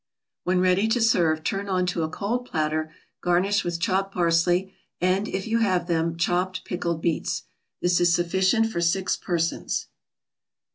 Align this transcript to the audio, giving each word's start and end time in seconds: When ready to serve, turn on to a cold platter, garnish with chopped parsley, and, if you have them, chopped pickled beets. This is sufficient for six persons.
When 0.45 0.59
ready 0.61 0.87
to 0.87 0.99
serve, 0.99 1.43
turn 1.43 1.69
on 1.69 1.85
to 1.85 2.01
a 2.01 2.09
cold 2.09 2.45
platter, 2.49 2.91
garnish 3.21 3.63
with 3.63 3.79
chopped 3.79 4.11
parsley, 4.15 4.73
and, 4.99 5.27
if 5.27 5.45
you 5.45 5.59
have 5.59 5.85
them, 5.85 6.17
chopped 6.17 6.65
pickled 6.65 7.03
beets. 7.03 7.43
This 7.83 8.01
is 8.01 8.11
sufficient 8.11 8.71
for 8.71 8.81
six 8.81 9.15
persons. 9.15 9.89